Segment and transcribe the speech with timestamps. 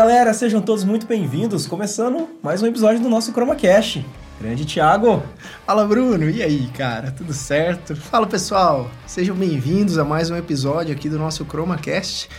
[0.00, 1.66] Galera, sejam todos muito bem-vindos.
[1.66, 4.02] Começando mais um episódio do nosso ChromaCast.
[4.40, 5.22] Grande Thiago.
[5.66, 7.94] Fala Bruno, e aí cara, tudo certo?
[7.94, 12.30] Fala pessoal, sejam bem-vindos a mais um episódio aqui do nosso ChromaCast.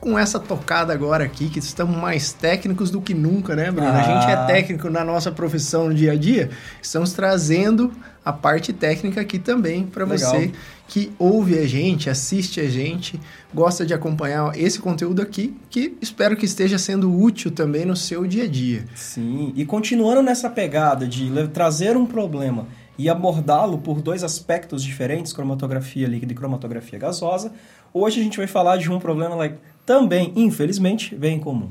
[0.00, 3.88] Com essa tocada agora aqui, que estamos mais técnicos do que nunca, né, Bruno?
[3.88, 4.00] Ah.
[4.00, 7.92] A gente é técnico na nossa profissão no dia a dia, estamos trazendo
[8.24, 10.52] a parte técnica aqui também para você
[10.86, 13.20] que ouve a gente, assiste a gente,
[13.52, 18.26] gosta de acompanhar esse conteúdo aqui, que espero que esteja sendo útil também no seu
[18.26, 18.84] dia a dia.
[18.94, 22.66] Sim, e continuando nessa pegada de trazer um problema
[22.98, 27.52] e abordá-lo por dois aspectos diferentes, cromatografia líquida e cromatografia gasosa,
[27.94, 29.56] hoje a gente vai falar de um problema like,
[29.86, 31.70] também, infelizmente, bem comum.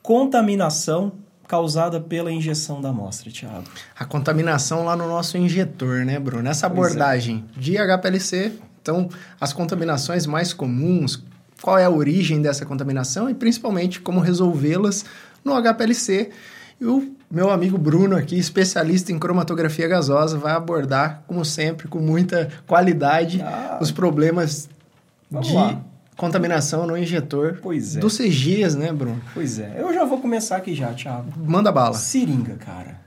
[0.00, 1.12] Contaminação
[1.48, 3.64] causada pela injeção da amostra, Thiago.
[3.98, 6.48] A contaminação lá no nosso injetor, né, Bruno?
[6.48, 6.68] Essa é.
[6.68, 9.08] abordagem de HPLC, então,
[9.40, 11.22] as contaminações mais comuns,
[11.60, 15.04] qual é a origem dessa contaminação e principalmente como resolvê-las
[15.44, 16.30] no HPLC.
[16.80, 21.98] E o meu amigo Bruno aqui, especialista em cromatografia gasosa, vai abordar, como sempre, com
[21.98, 23.78] muita qualidade, Ah.
[23.80, 24.68] os problemas
[25.30, 25.80] de lá.
[26.16, 28.00] contaminação no injetor Pois é.
[28.00, 29.20] do CGs, né, Bruno?
[29.32, 31.32] Pois é, eu já vou começar aqui já, Thiago.
[31.36, 31.94] Manda bala.
[31.94, 33.00] Seringa, cara.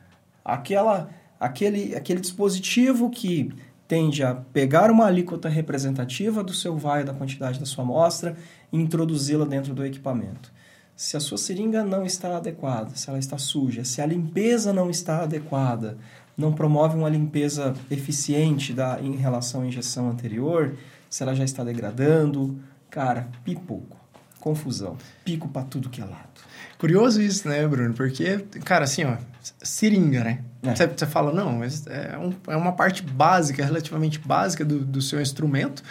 [0.44, 3.52] Aquela, aquele, aquele dispositivo que
[3.88, 8.36] tende a pegar uma alíquota representativa do seu vai da quantidade da sua amostra
[8.74, 10.52] e introduzi-la dentro do equipamento.
[10.96, 14.90] Se a sua seringa não está adequada, se ela está suja, se a limpeza não
[14.90, 15.98] está adequada,
[16.38, 20.74] não promove uma limpeza eficiente da, em relação à injeção anterior,
[21.10, 22.58] se ela já está degradando,
[22.90, 23.98] cara, pipoco,
[24.40, 26.30] confusão, pico para tudo que é lado.
[26.78, 27.94] Curioso isso, né, Bruno?
[27.94, 29.16] Porque, cara, assim, ó,
[29.62, 30.44] seringa, né?
[30.64, 30.76] É.
[30.76, 35.02] Você, você fala, não, mas é, um- é uma parte básica, relativamente básica do, do
[35.02, 35.82] seu instrumento.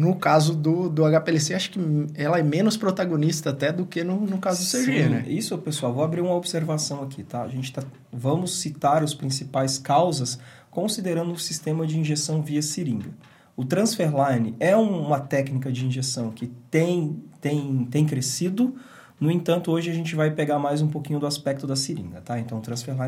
[0.00, 1.78] No caso do, do HPLC, acho que
[2.14, 5.24] ela é menos protagonista até do que no, no caso do CG, Sim, né?
[5.28, 7.42] Isso, pessoal, vou abrir uma observação aqui, tá?
[7.42, 10.38] A gente tá, vamos citar os principais causas
[10.70, 13.10] considerando o sistema de injeção via seringa.
[13.54, 18.74] O transfer line é um- uma técnica de injeção que tem, tem, tem crescido,
[19.20, 22.38] no entanto, hoje a gente vai pegar mais um pouquinho do aspecto da seringa, tá?
[22.38, 22.62] Então, o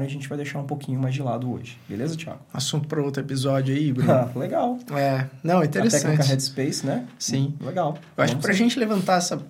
[0.04, 2.40] a gente vai deixar um pouquinho mais de lado hoje, beleza, Thiago?
[2.52, 4.12] Assunto para outro episódio aí, Bruno.
[4.12, 4.78] Ah, legal.
[4.94, 6.28] é, não, A técnica interessante.
[6.28, 7.06] Headspace, né?
[7.18, 7.54] Sim.
[7.60, 7.96] Legal.
[8.16, 9.40] Eu acho que Vamos pra gente levantar essa,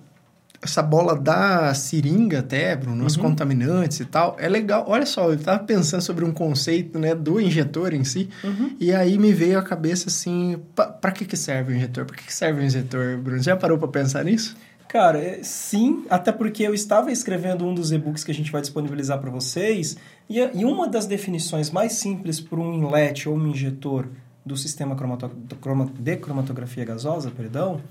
[0.61, 3.23] essa bola da seringa até, Bruno, os Uhum.
[3.23, 4.85] contaminantes e tal, é legal.
[4.87, 8.75] Olha só, eu tava pensando sobre um conceito, né, do injetor em si, Uhum.
[8.79, 12.05] e aí me veio à cabeça assim, pa- pra que que serve o injetor?
[12.05, 13.43] Pra que que serve o injetor, Bruno?
[13.43, 14.55] Já parou pra pensar nisso?
[14.93, 18.61] Cara, é, sim, até porque eu estava escrevendo um dos e-books que a gente vai
[18.61, 19.97] disponibilizar para vocês,
[20.29, 24.07] e, e uma das definições mais simples para um inlet ou um injetor
[24.45, 27.81] do sistema de cromatografia gasosa, perdão,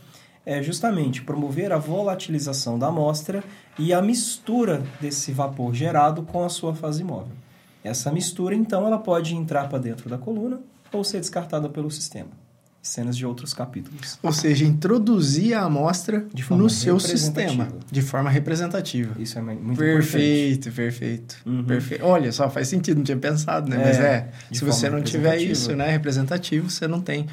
[0.46, 3.42] é justamente promover a volatilização da amostra
[3.76, 7.34] e a mistura desse vapor gerado com a sua fase móvel.
[7.82, 10.60] Essa mistura, então, ela pode entrar para dentro da coluna
[10.92, 12.41] ou ser descartada pelo sistema.
[12.82, 14.18] Cenas de outros capítulos.
[14.20, 19.14] Ou seja, introduzir a amostra no seu sistema, de forma representativa.
[19.22, 19.78] Isso é muito importante.
[19.78, 21.62] Perfeito, perfeito, Uhum.
[21.64, 22.04] perfeito.
[22.04, 23.76] Olha só, faz sentido, não tinha pensado, né?
[23.76, 27.26] É, Mas é, se você não tiver isso, né, representativo, você não tem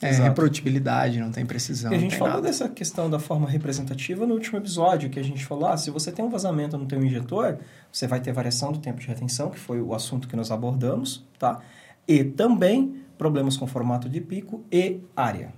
[0.00, 1.92] é, reprodutibilidade, não tem precisão.
[1.92, 2.46] E a gente falou nada.
[2.46, 6.10] dessa questão da forma representativa no último episódio, que a gente falou, ah, se você
[6.12, 7.58] tem um vazamento no teu injetor,
[7.92, 11.24] você vai ter variação do tempo de retenção, que foi o assunto que nós abordamos,
[11.38, 11.60] tá?
[12.08, 15.52] E também problemas com formato de pico e área.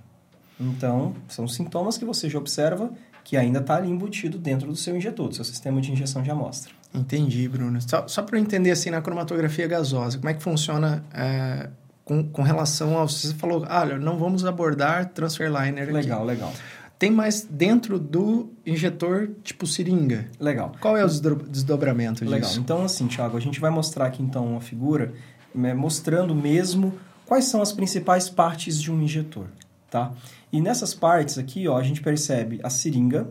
[0.59, 2.91] Então, são sintomas que você já observa
[3.23, 6.31] que ainda está ali embutido dentro do seu injetor, do seu sistema de injeção de
[6.31, 6.71] amostra.
[6.93, 7.79] Entendi, Bruno.
[7.81, 11.69] Só, só para eu entender assim na cromatografia gasosa, como é que funciona é,
[12.05, 13.07] com, com relação ao.
[13.07, 15.91] Você falou, ah, olha, não vamos abordar transfer liner aqui.
[15.91, 16.53] Legal, legal.
[16.97, 20.25] Tem mais dentro do injetor tipo seringa.
[20.39, 20.71] Legal.
[20.79, 22.39] Qual é o desdobramento Legal.
[22.39, 22.59] disso?
[22.59, 25.13] Então, assim, Thiago, a gente vai mostrar aqui então uma figura
[25.53, 26.93] né, mostrando mesmo
[27.27, 29.47] quais são as principais partes de um injetor,
[29.89, 30.11] tá?
[30.51, 33.27] E nessas partes aqui, ó, a gente percebe a seringa.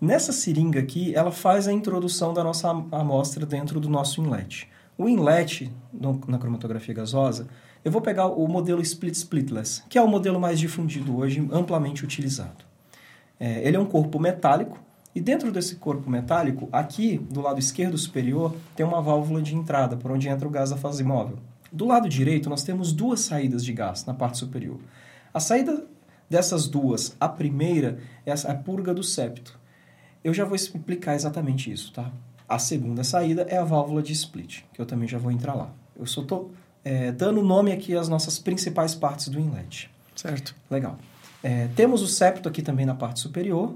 [0.00, 4.68] Nessa seringa aqui, ela faz a introdução da nossa am- amostra dentro do nosso inlet.
[4.96, 7.46] O inlet no- na cromatografia gasosa,
[7.84, 12.04] eu vou pegar o modelo split splitless, que é o modelo mais difundido hoje, amplamente
[12.04, 12.64] utilizado.
[13.38, 14.78] É, ele é um corpo metálico
[15.14, 19.96] e dentro desse corpo metálico, aqui do lado esquerdo superior, tem uma válvula de entrada
[19.96, 21.38] por onde entra o gás da fase móvel.
[21.70, 24.78] Do lado direito, nós temos duas saídas de gás na parte superior.
[25.32, 25.86] A saída
[26.28, 29.58] dessas duas, a primeira é a purga do septo.
[30.22, 32.10] Eu já vou explicar exatamente isso, tá?
[32.48, 35.70] A segunda saída é a válvula de split, que eu também já vou entrar lá.
[35.98, 36.50] Eu só estou
[37.16, 39.90] dando nome aqui às nossas principais partes do inlet.
[40.14, 40.54] Certo.
[40.70, 40.98] Legal.
[41.42, 43.74] É, temos o septo aqui também na parte superior,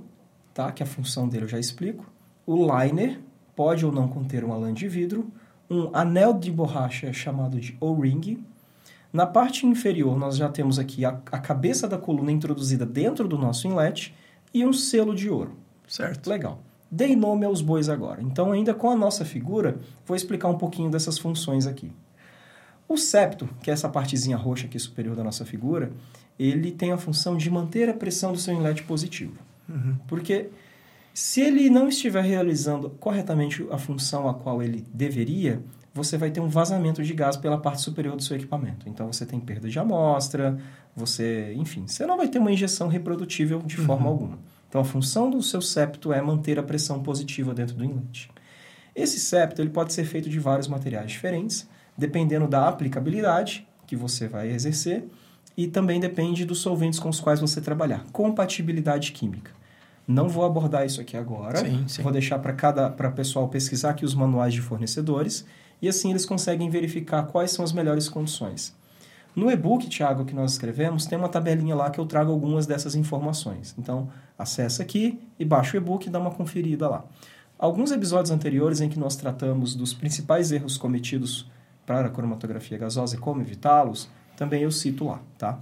[0.52, 0.72] tá?
[0.72, 2.10] que a função dele eu já explico.
[2.46, 3.20] O liner,
[3.54, 5.30] pode ou não conter uma lã de vidro,
[5.72, 8.44] um anel de borracha chamado de O-ring.
[9.12, 13.36] Na parte inferior, nós já temos aqui a, a cabeça da coluna introduzida dentro do
[13.36, 14.14] nosso inlet
[14.54, 15.56] e um selo de ouro.
[15.86, 16.28] Certo.
[16.28, 16.60] Legal.
[16.90, 18.22] Dei nome aos bois agora.
[18.22, 21.90] Então, ainda com a nossa figura, vou explicar um pouquinho dessas funções aqui.
[22.88, 25.90] O septo, que é essa partezinha roxa aqui superior da nossa figura,
[26.38, 29.38] ele tem a função de manter a pressão do seu inlet positivo.
[29.68, 29.96] Uhum.
[30.06, 30.50] Porque
[31.14, 35.62] se ele não estiver realizando corretamente a função a qual ele deveria,
[35.94, 38.88] você vai ter um vazamento de gás pela parte superior do seu equipamento.
[38.88, 40.58] Então você tem perda de amostra,
[40.96, 44.38] você, enfim, você não vai ter uma injeção reprodutível de forma alguma.
[44.68, 48.30] Então a função do seu septo é manter a pressão positiva dentro do inlet.
[48.94, 54.28] Esse septo ele pode ser feito de vários materiais diferentes, dependendo da aplicabilidade que você
[54.28, 55.04] vai exercer
[55.54, 58.06] e também depende dos solventes com os quais você trabalhar.
[58.12, 59.61] Compatibilidade química.
[60.12, 61.58] Não vou abordar isso aqui agora.
[61.58, 62.02] Sim, sim.
[62.02, 65.44] Vou deixar para cada para pessoal pesquisar aqui os manuais de fornecedores
[65.80, 68.74] e assim eles conseguem verificar quais são as melhores condições.
[69.34, 72.94] No e-book, Thiago, que nós escrevemos, tem uma tabelinha lá que eu trago algumas dessas
[72.94, 73.74] informações.
[73.78, 77.02] Então, acessa aqui e baixa o e-book e dá uma conferida lá.
[77.58, 81.50] Alguns episódios anteriores em que nós tratamos dos principais erros cometidos
[81.86, 85.58] para a cromatografia gasosa e como evitá-los, também eu cito lá, tá?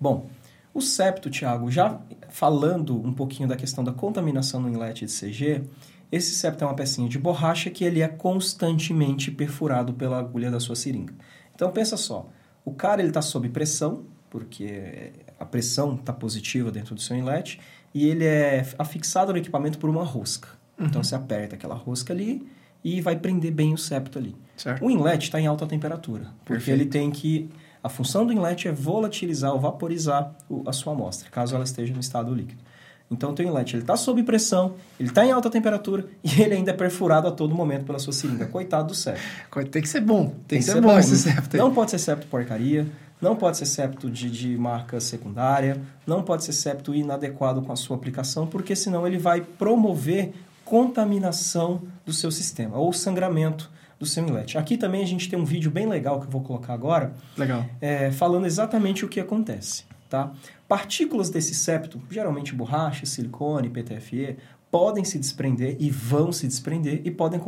[0.00, 0.26] Bom,
[0.72, 1.98] o septo, Thiago, já
[2.28, 5.62] falando um pouquinho da questão da contaminação no inlet de CG,
[6.10, 10.60] esse septo é uma pecinha de borracha que ele é constantemente perfurado pela agulha da
[10.60, 11.14] sua seringa.
[11.54, 12.28] Então pensa só,
[12.64, 17.60] o cara ele está sob pressão, porque a pressão está positiva dentro do seu inlet,
[17.94, 20.48] e ele é afixado no equipamento por uma rosca.
[20.78, 22.46] Então você aperta aquela rosca ali
[22.84, 24.36] e vai prender bem o septo ali.
[24.56, 24.84] Certo.
[24.84, 26.80] O inlet está em alta temperatura, porque Perfeito.
[26.80, 27.48] ele tem que.
[27.86, 30.34] A função do inlet é volatilizar ou vaporizar
[30.66, 32.60] a sua amostra, caso ela esteja no estado líquido.
[33.08, 36.72] Então, o teu inlet está sob pressão, ele está em alta temperatura e ele ainda
[36.72, 38.46] é perfurado a todo momento pela sua seringa.
[38.46, 39.22] Coitado do septo.
[39.70, 40.34] Tem que ser bom.
[40.48, 41.62] Tem, que ser, bom esse septo aí.
[41.62, 42.88] Não pode ser septo porcaria,
[43.22, 47.76] não pode ser septo de, de marca secundária, não pode ser septo inadequado com a
[47.76, 50.32] sua aplicação, porque senão ele vai promover
[50.64, 54.58] contaminação do seu sistema ou sangramento do seu inlet.
[54.58, 57.64] Aqui também a gente tem um vídeo bem legal que eu vou colocar agora, Legal.
[57.80, 59.84] é, falando exatamente o que acontece.
[60.08, 60.32] Tá?
[60.68, 64.36] Partículas desse septo, geralmente borracha, silicone, PTFE,
[64.70, 67.40] podem se desprender e vão se desprender e podem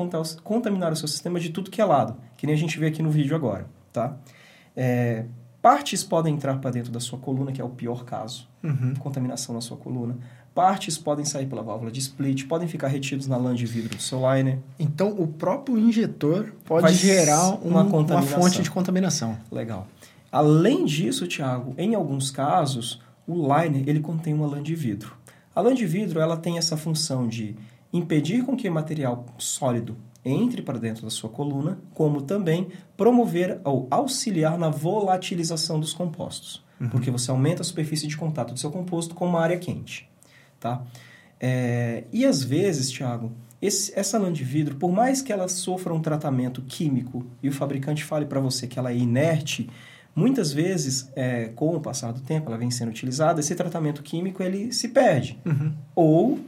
[0.42, 3.02] contaminar o seu sistema de tudo que é lado, que nem a gente vê aqui
[3.02, 3.66] no vídeo agora.
[3.92, 4.16] Tá?
[4.76, 5.24] É,
[5.60, 8.94] partes podem entrar para dentro da sua coluna, que é o pior caso, Uhum.
[8.98, 10.16] contaminação na sua coluna.
[10.58, 14.02] Partes podem sair pela válvula de split, podem ficar retidos na lã de vidro do
[14.02, 14.58] seu liner.
[14.76, 19.38] Então, o próprio injetor pode Vai gerar um- uma uma, fonte de contaminação.
[19.52, 19.86] Legal.
[20.32, 25.16] Além disso, Thiago, em alguns casos, o liner ele contém uma lã de vidro.
[25.54, 27.54] A lã de vidro ela tem essa função de
[27.92, 32.66] impedir com que material sólido entre para dentro da sua coluna, como também
[32.96, 38.58] promover ou auxiliar na volatilização dos compostos, porque você aumenta a superfície de contato do
[38.58, 40.10] seu composto com uma área quente,
[40.60, 40.82] tá?
[41.40, 43.32] É, e às vezes, Thiago,
[43.62, 47.52] esse- essa lã de vidro, por mais que ela sofra um tratamento químico e o
[47.52, 49.68] fabricante fale para você que ela é inerte,
[50.14, 54.42] muitas vezes, é, com o passar do tempo, ela vem sendo utilizada, esse tratamento químico
[54.42, 55.38] ele se perde.
[55.46, 55.72] Uhum.
[55.94, 56.40] Ou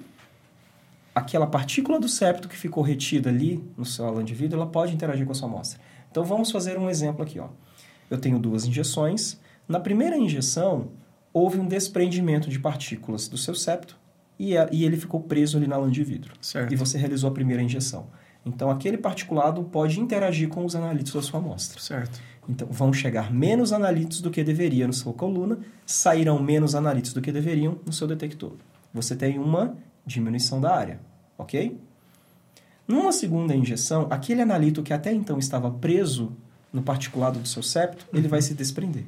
[1.14, 4.94] aquela partícula do septo que ficou retida ali no seu lã de vidro, ela pode
[4.94, 5.80] interagir com a sua amostra.
[6.10, 7.38] Então vamos fazer um exemplo aqui.
[7.38, 7.48] Ó.
[8.08, 9.38] Eu tenho duas injeções.
[9.68, 10.88] Na primeira injeção,
[11.32, 13.96] houve um desprendimento de partículas do seu septo
[14.42, 16.32] e, a- e ele ficou preso ali na lã de vidro.
[16.40, 16.72] Certo.
[16.72, 18.06] E você realizou a primeira injeção.
[18.44, 21.78] Então aquele particulado pode interagir com os analitos da sua amostra.
[21.80, 22.18] Certo.
[22.48, 27.20] Então, vão chegar menos analitos do que deveria na sua coluna, sairão menos analitos do
[27.20, 28.52] que deveriam no seu detector.
[28.94, 30.98] Você tem uma diminuição da área,
[31.38, 31.78] ok?
[32.88, 36.32] Numa segunda injeção, aquele analito que até então estava preso
[36.72, 39.04] no particulado do seu septo, ele vai se desprender.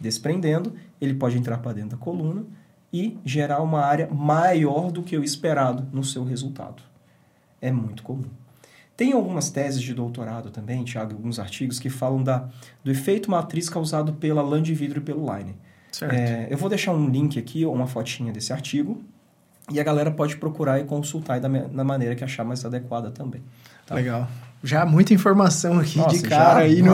[0.00, 2.44] Desprendendo, ele pode entrar para dentro da coluna
[2.92, 6.82] e gerar uma área maior do que o esperado no seu resultado.
[7.60, 8.24] É muito comum.
[8.96, 12.48] Tem algumas teses de doutorado também, Tiago, alguns artigos que falam da,
[12.84, 15.54] do efeito matriz causado pela lã de vidro e pelo liner.
[15.90, 16.14] Certo.
[16.14, 19.02] É, eu vou deixar um link aqui, ou uma fotinha desse artigo,
[19.70, 23.42] e a galera pode procurar e consultar da, da maneira que achar mais adequada também.
[23.86, 23.94] tá?
[23.94, 24.28] Legal.
[24.62, 26.66] Já muita informação aqui Nossa, de cara já?
[26.66, 26.92] aí no,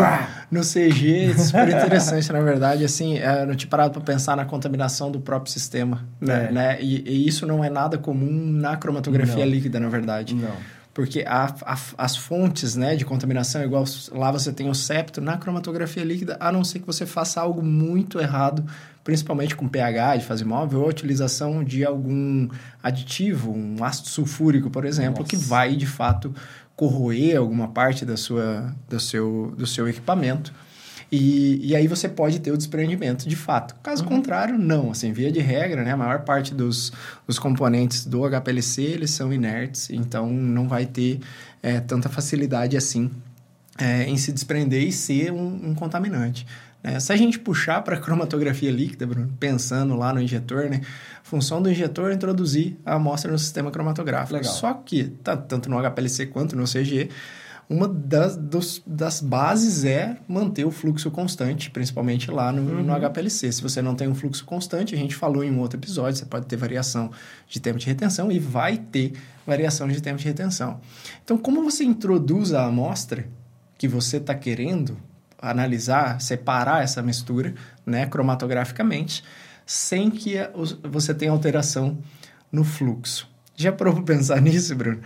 [0.52, 4.44] no CG, super interessante, na verdade, assim, é, eu não tinha parado para pensar na
[4.44, 6.52] contaminação do próprio sistema, né, É.
[6.52, 6.78] né?
[6.80, 9.50] E, e isso não é nada comum na cromatografia Não.
[9.52, 10.34] líquida, na verdade.
[10.34, 10.48] Não.
[10.94, 15.36] porque a, a, as fontes né, de contaminação, igual lá você tem o septo, na
[15.36, 18.64] cromatografia líquida, a não ser que você faça algo muito errado,
[19.04, 22.48] principalmente com pH de fase móvel, ou a utilização de algum
[22.82, 25.28] aditivo, um ácido sulfúrico, por exemplo, Nossa.
[25.30, 26.34] que vai, de fato,
[26.76, 30.52] corroer alguma parte da sua, do, seu, do seu equipamento
[31.10, 33.76] e, e aí você pode ter o desprendimento de fato.
[33.82, 34.08] Caso uhum.
[34.08, 34.90] contrário, não.
[34.90, 36.92] Assim, via de regra, né, a maior parte dos,
[37.26, 41.20] dos componentes do HPLC eles são inertes, então não vai ter
[41.62, 43.10] é, tanta facilidade assim
[43.78, 46.46] é, em se desprender e ser um, um contaminante.
[46.86, 47.00] Né?
[47.00, 50.80] Se a gente puxar para a cromatografia líquida, Bruno, pensando lá no injetor, né?
[51.24, 54.34] função do injetor é introduzir a amostra no sistema cromatográfico.
[54.34, 54.52] Legal.
[54.52, 57.10] Só que, tá, tanto no HPLC quanto no CG,
[57.68, 62.84] uma das, dos, das bases é manter o fluxo constante, principalmente lá no, uhum.
[62.84, 63.50] no HPLC.
[63.50, 66.24] Se você não tem um fluxo constante, a gente falou em um outro episódio, você
[66.24, 67.10] pode ter variação
[67.48, 69.14] de tempo de retenção e vai ter
[69.44, 70.80] variação de tempo de retenção.
[71.24, 73.26] Então, como você introduz a amostra
[73.76, 74.96] que você está querendo
[75.40, 79.22] analisar, separar essa mistura né, cromatograficamente,
[79.64, 80.34] sem que
[80.84, 81.98] você tenha alteração
[82.50, 83.28] no fluxo?
[83.54, 85.00] Já provou pensar nisso, Bruno?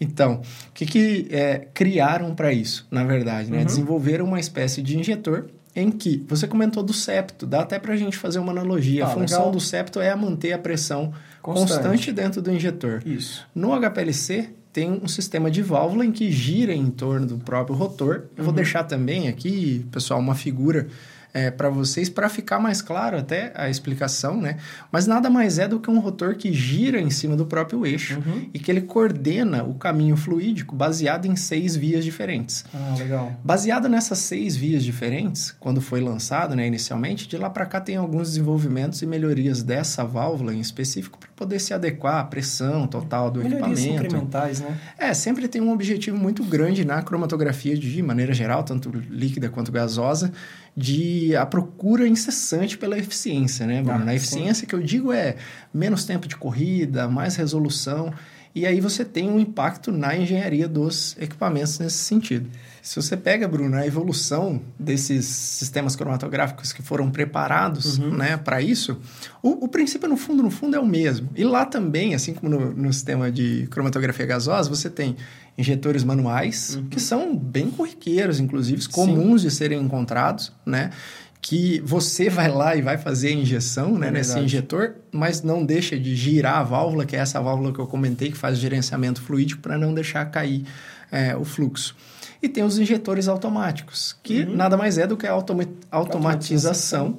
[0.00, 3.50] Então, o que, que é, criaram para isso, na verdade?
[3.50, 3.58] Né?
[3.58, 3.64] Uhum.
[3.64, 7.96] Desenvolveram uma espécie de injetor em que você comentou do septo, dá até para a
[7.96, 9.04] gente fazer uma analogia.
[9.04, 9.52] Ah, a função legal.
[9.52, 11.12] do septo é manter a pressão
[11.42, 11.72] constante.
[11.72, 13.02] constante dentro do injetor.
[13.04, 13.46] Isso.
[13.54, 18.24] No HPLC, tem um sistema de válvula em que gira em torno do próprio rotor.
[18.36, 18.44] Eu uhum.
[18.46, 20.88] vou deixar também aqui, pessoal, uma figura
[21.34, 24.56] é, para vocês, para ficar mais claro até a explicação, né?
[24.92, 28.22] Mas nada mais é do que um rotor que gira em cima do próprio eixo
[28.24, 28.48] uhum.
[28.54, 32.64] e que ele coordena o caminho fluídico baseado em seis vias diferentes.
[32.72, 33.32] Ah, legal.
[33.42, 37.96] Baseado nessas seis vias diferentes, quando foi lançado, né, inicialmente, de lá para cá tem
[37.96, 43.30] alguns desenvolvimentos e melhorias dessa válvula em específico para poder se adequar à pressão total
[43.30, 44.06] do melhorias equipamento.
[44.06, 44.78] incrementais, né?
[44.98, 49.70] É, sempre tem um objetivo muito grande na cromatografia de maneira geral, tanto líquida quanto
[49.70, 50.32] gasosa,
[50.74, 54.04] de a procura incessante pela eficiência, né, Bruno?
[54.06, 54.66] Ah, a eficiência sim.
[54.66, 55.36] que eu digo é
[55.72, 58.12] menos tempo de corrida, mais resolução,
[58.54, 62.48] e aí você tem um impacto na engenharia dos equipamentos nesse sentido.
[62.84, 68.14] Se você pega, Bruno, a evolução desses sistemas cromatográficos que foram preparados uhum.
[68.14, 69.00] né, para isso,
[69.42, 71.30] o, o, princípio, no fundo, no fundo, é o mesmo.
[71.34, 75.16] E lá também, assim como no, no sistema de cromatografia gasosa, você tem
[75.56, 76.88] injetores manuais, uhum.
[76.90, 79.48] que são bem corriqueiros, inclusive, comuns Sim.
[79.48, 80.90] de serem encontrados, né?
[81.40, 85.64] que você vai lá e vai fazer a injeção né, é nesse injetor, mas não
[85.64, 88.60] deixa de girar a válvula, que é essa válvula que eu comentei, que faz o
[88.60, 90.64] gerenciamento fluídico para não deixar cair
[91.12, 91.94] é, o fluxo.
[92.44, 94.54] E tem os injetores automáticos, que uhum.
[94.54, 97.16] nada mais é do que a automa automatização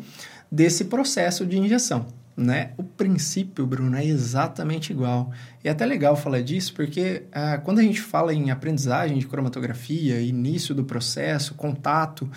[0.52, 2.06] desse processo de injeção.
[2.38, 2.74] Né?
[2.78, 5.32] O princípio, Bruno, é exatamente igual.
[5.64, 9.26] E é até legal falar disso, porque ah, quando a gente fala em aprendizagem de
[9.26, 12.30] cromatografia, início do processo, contato,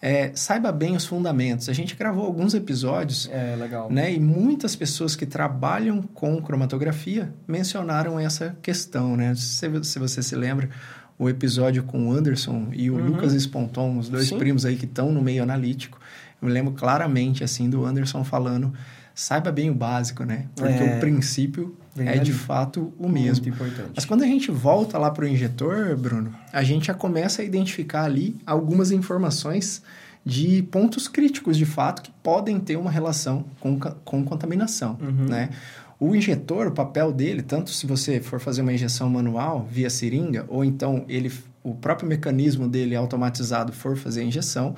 [0.00, 1.68] é, saiba bem os fundamentos.
[1.68, 3.28] A gente gravou alguns episódios.
[3.32, 3.56] É.
[3.90, 9.16] Né, e muitas pessoas que trabalham com cromatografia mencionaram essa questão.
[9.16, 9.34] Né?
[9.34, 10.70] Se, se você se lembra,
[11.18, 13.06] o episódio com o Anderson e o uhum.
[13.06, 14.38] Lucas Sponton, os dois Sim.
[14.38, 15.98] primos aí que estão no meio analítico.
[16.40, 18.72] Eu me lembro claramente assim do Anderson falando
[19.16, 20.44] saiba bem o básico, né?
[20.54, 23.46] Porque é, o princípio é de fato o mesmo.
[23.94, 27.44] Mas quando a gente volta lá para o injetor, Bruno, a gente já começa a
[27.44, 29.82] identificar ali algumas informações
[30.22, 35.28] de pontos críticos de fato que podem ter uma relação com, com contaminação, uhum.
[35.28, 35.48] né?
[35.98, 40.44] O injetor, o papel dele, tanto se você for fazer uma injeção manual via seringa,
[40.48, 44.74] ou então ele, o próprio mecanismo dele automatizado for fazer a injeção,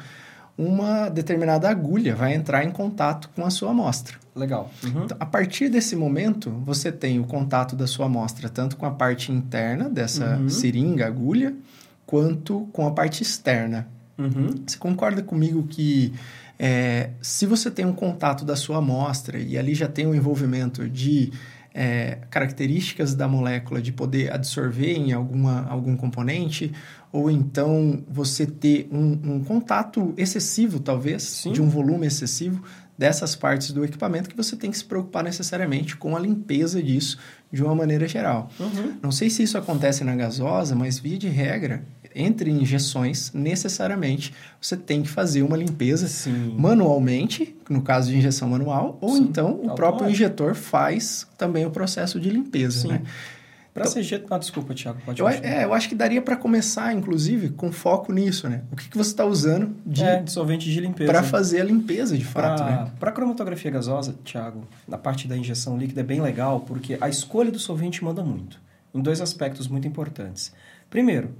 [0.56, 4.16] uma determinada agulha vai entrar em contato com a sua amostra.
[4.34, 4.70] Legal.
[4.84, 5.04] Uhum.
[5.04, 8.90] Então, a partir desse momento, você tem o contato da sua amostra tanto com a
[8.90, 10.48] parte interna dessa uhum.
[10.48, 11.54] seringa, agulha,
[12.06, 13.86] quanto com a parte externa.
[14.16, 14.62] Uhum.
[14.66, 16.12] Você concorda comigo que
[16.58, 20.14] é, se você tem um contato da sua amostra e ali já tem o um
[20.14, 21.32] envolvimento de
[21.72, 26.72] é, características da molécula de poder absorver em alguma, algum componente,
[27.12, 31.52] ou então você ter um, um contato excessivo, talvez, Sim.
[31.52, 32.62] de um volume excessivo
[32.98, 37.16] dessas partes do equipamento, que você tem que se preocupar necessariamente com a limpeza disso
[37.52, 38.50] de uma maneira geral.
[38.58, 38.98] Uhum.
[39.00, 41.84] Não sei se isso acontece na gasosa, mas via de regra,
[42.18, 46.54] entre injeções, necessariamente você tem que fazer uma limpeza Sim.
[46.58, 49.22] manualmente, no caso de injeção manual, ou Sim.
[49.22, 52.80] então o próprio injetor faz também o processo de limpeza.
[52.80, 52.88] Sim.
[52.88, 53.02] Né?
[53.72, 54.24] Para então, CG...
[54.28, 58.12] Ah, desculpa, Thiago, pode eu, É, eu acho que daria para começar, inclusive, com foco
[58.12, 58.62] nisso, né?
[58.72, 60.02] O que, que você está usando de...
[60.02, 61.12] É, de solvente de limpeza.
[61.12, 62.90] Para fazer a limpeza, de fato, pra, né?
[62.98, 67.52] Para cromatografia gasosa, Thiago, na parte da injeção líquida é bem legal, porque a escolha
[67.52, 68.60] do solvente manda muito.
[68.92, 70.52] em dois aspectos muito importantes.
[70.90, 71.30] Primeiro,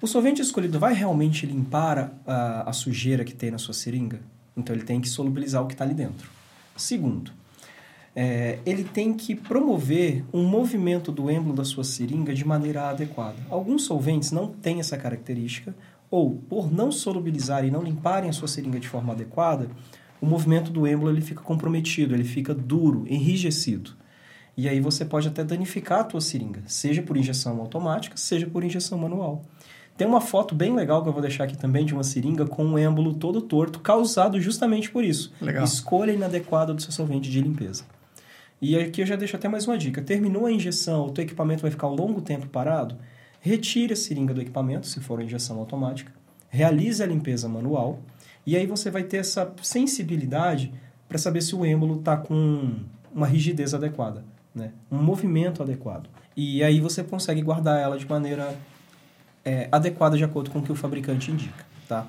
[0.00, 4.20] o solvente escolhido vai realmente limpar a, a sujeira que tem na sua seringa?
[4.56, 6.30] Então ele tem que solubilizar o que está ali dentro.
[6.76, 7.32] Segundo,
[8.14, 13.36] é, ele tem que promover um movimento do êmbolo da sua seringa de maneira adequada.
[13.48, 15.74] Alguns solventes não têm essa característica,
[16.10, 19.68] ou por não solubilizar e não limparem a sua seringa de forma adequada,
[20.20, 23.92] o movimento do êmbolo ele fica comprometido, ele fica duro, enrijecido.
[24.56, 28.64] E aí você pode até danificar a tua seringa, seja por injeção automática, seja por
[28.64, 29.44] injeção manual.
[30.00, 32.64] Tem uma foto bem legal que eu vou deixar aqui também de uma seringa com
[32.64, 35.30] um êmbolo todo torto, causado justamente por isso.
[35.42, 35.62] Legal.
[35.62, 37.84] Escolha inadequada do seu solvente de limpeza.
[38.62, 40.00] E aqui eu já deixo até mais uma dica.
[40.00, 42.96] Terminou a injeção, o teu equipamento vai ficar um longo tempo parado,
[43.42, 46.10] retire a seringa do equipamento, se for uma injeção automática,
[46.48, 47.98] realize a limpeza manual,
[48.46, 50.72] e aí você vai ter essa sensibilidade
[51.10, 52.72] para saber se o êmbolo está com
[53.14, 54.72] uma rigidez adequada, né?
[54.90, 56.08] um movimento adequado.
[56.34, 58.56] E aí você consegue guardar ela de maneira
[59.44, 61.64] é, adequada de acordo com o que o fabricante indica.
[61.88, 62.06] Tá?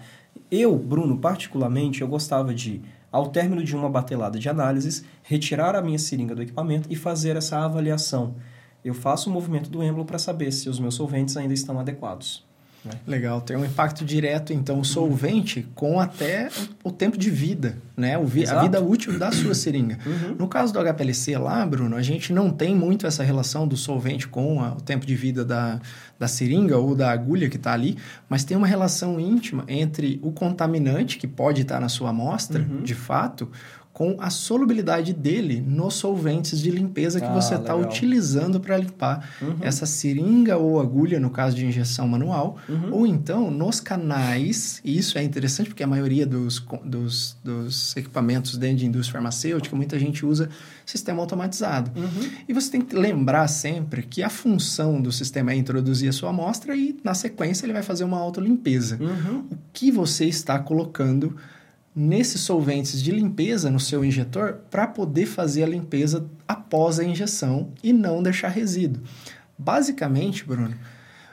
[0.50, 5.82] Eu, Bruno, particularmente, eu gostava de, ao término de uma batelada de análises, retirar a
[5.82, 8.36] minha seringa do equipamento e fazer essa avaliação.
[8.84, 12.44] Eu faço o movimento do êmbolo para saber se os meus solventes ainda estão adequados.
[12.84, 12.94] Né?
[13.06, 16.50] Legal, tem um impacto direto, então, o solvente com até
[16.84, 18.18] o tempo de vida, né?
[18.18, 20.00] O vi a vida útil da sua seringa.
[20.04, 20.36] Uhum.
[20.40, 24.28] No caso do HPLC lá, Bruno, a gente não tem muito essa relação do solvente
[24.28, 25.80] com a, o tempo de vida da,
[26.18, 27.98] da seringa ou da agulha que está ali,
[28.28, 32.82] mas tem uma relação íntima entre o contaminante que pode estar na sua amostra, Uhum.
[32.82, 33.50] de fato,
[34.02, 39.30] com a solubilidade dele nos solventes de limpeza que Ah, você está utilizando para limpar
[39.40, 39.58] Uhum.
[39.62, 42.92] essa seringa ou agulha, no caso de injeção manual, Uhum.
[42.94, 48.58] ou então nos canais, e isso é interessante porque a maioria dos, dos, dos equipamentos
[48.58, 50.50] dentro de indústria farmacêutica, muita gente usa
[50.84, 51.92] sistema automatizado.
[51.96, 52.30] Uhum.
[52.50, 56.32] E você tem que lembrar sempre que a função do sistema é introduzir a sua
[56.32, 58.98] amostra e, na sequência, ele vai fazer uma autolimpeza.
[59.00, 59.46] Uhum.
[59.52, 61.36] O que você está colocando
[61.96, 67.72] nesses solventes de limpeza no seu injetor para poder fazer a limpeza após a injeção
[67.84, 69.04] e não deixar resíduo.
[69.58, 70.76] Basicamente, Bruno,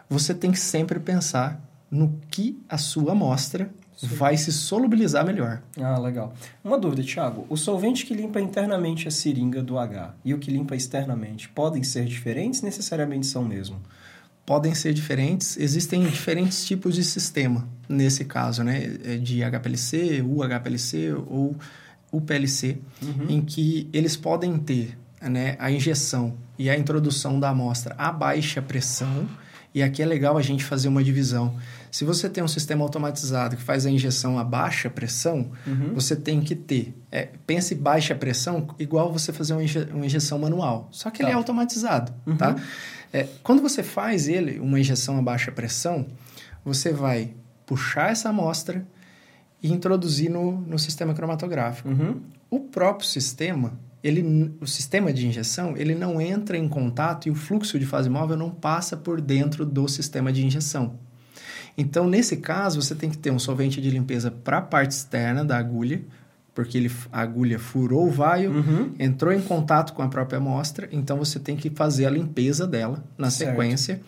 [0.09, 3.71] você tem que sempre pensar no que a sua amostra
[4.03, 5.63] vai se solubilizar melhor.
[5.81, 6.33] Ah, legal.
[6.63, 7.47] Uma dúvida, Thiago.
[7.49, 11.83] O solvente que limpa internamente a seringa do H e o que limpa externamente podem
[11.83, 12.63] ser diferentes?
[12.63, 13.81] Necessariamente são mesmo?
[14.49, 18.97] Podem ser diferentes, existem diferentes tipos de sistema, nesse caso, né?
[19.05, 21.55] É De HPLC, UHPLC ou
[22.11, 23.27] UPLC, Uhum.
[23.29, 28.63] em que eles podem ter né, a injeção e a introdução da amostra a baixa
[28.63, 29.29] pressão.
[29.75, 31.55] E aqui é legal a gente fazer uma divisão.
[31.91, 35.93] Se você tem um sistema automatizado que faz a injeção a baixa pressão, Uhum.
[35.95, 36.95] você tem que ter.
[37.13, 40.89] É, pense baixa pressão igual você fazer uma, inje- uma injeção manual.
[40.91, 41.35] Só que ele Tá.
[41.35, 42.37] é automatizado, Uhum.
[42.37, 42.57] tá?
[43.13, 46.07] É, quando você faz ele, uma injeção a baixa pressão,
[46.65, 47.31] você vai
[47.65, 48.87] puxar essa amostra
[49.63, 51.89] e introduzir no, no sistema cromatográfico.
[51.89, 52.21] Uhum.
[52.51, 57.35] O próprio sistema, ele, o sistema de injeção, ele não entra em contato e o
[57.35, 60.99] fluxo de fase móvel não passa por dentro do sistema de injeção.
[61.77, 65.45] Então, nesse caso, você tem que ter um solvente de limpeza para a parte externa
[65.45, 66.03] da agulha,
[66.59, 68.91] porque ele, a agulha furou o vaio, Uhum.
[68.99, 73.05] entrou em contato com a própria amostra, então você tem que fazer a limpeza dela
[73.17, 73.51] na Certo.
[73.53, 74.01] sequência.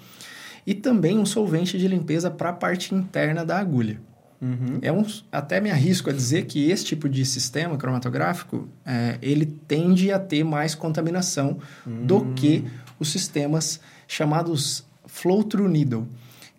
[0.66, 4.00] E também um solvente de limpeza para a parte interna da agulha.
[4.42, 4.80] Uhum.
[4.82, 9.46] É um, até me arrisco a dizer que esse tipo de sistema cromatográfico, é, ele
[9.46, 12.64] tende a ter mais contaminação do que
[12.98, 16.04] os sistemas chamados flow-through needle,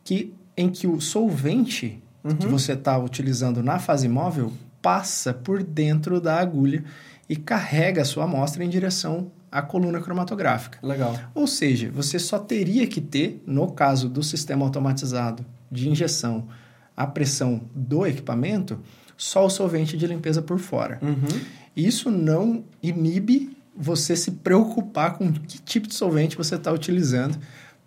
[0.06, 2.02] que, em que o solvente
[2.40, 6.84] que você está utilizando na fase móvel passa por dentro da agulha
[7.30, 10.80] e carrega a sua amostra em direção à coluna cromatográfica.
[10.82, 11.18] Legal.
[11.34, 16.48] Ou seja, você só teria que ter, no caso do sistema automatizado de injeção,
[16.96, 18.80] a pressão do equipamento,
[19.18, 21.00] só o solvente de limpeza por fora.
[21.02, 21.40] Uhum.
[21.76, 27.38] Isso não inibe você se preocupar com que tipo de solvente você está utilizando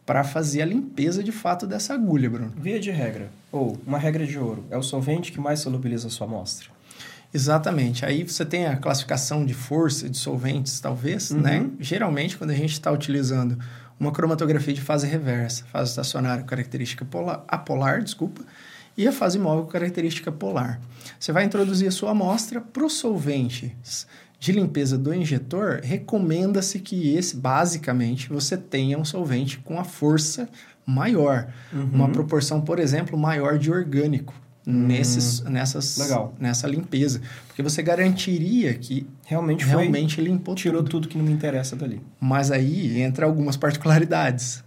[0.07, 2.53] para fazer a limpeza de fato dessa agulha, Bruno.
[2.57, 6.11] Via de regra, ou uma regra de ouro, é o solvente que mais solubiliza a
[6.11, 6.74] sua amostra.
[7.35, 8.07] Exatamente.
[8.07, 11.41] Aí você tem a classificação de força de solventes, talvez, Uhum.
[11.41, 11.67] né?
[11.81, 13.59] Geralmente, quando a gente está utilizando
[13.99, 18.43] uma cromatografia de fase reversa, fase estacionária com característica polar, apolar, desculpa,
[18.97, 20.81] e a fase móvel com característica polar.
[21.19, 24.07] Você vai introduzir a sua amostra para os solventes
[24.39, 30.49] de limpeza do injetor, recomenda-se que esse, basicamente, você tenha um solvente com a força
[30.87, 31.49] maior.
[31.73, 31.91] Uhum.
[31.93, 34.35] Uma proporção, por exemplo, maior de orgânico
[34.67, 36.03] nesses, nessas, Hum.
[36.03, 36.35] Legal.
[36.39, 37.21] nessa limpeza.
[37.49, 39.75] Porque você garantiria que Realmente foi.
[39.83, 40.91] realmente limpou tirou tudo.
[40.91, 42.01] tudo que não me interessa dali.
[42.21, 44.63] Mas aí entra algumas particularidades.